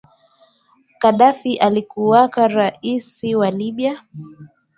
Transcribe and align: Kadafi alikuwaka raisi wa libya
Kadafi 0.99 1.57
alikuwaka 1.57 2.47
raisi 2.47 3.35
wa 3.35 3.51
libya 3.51 4.03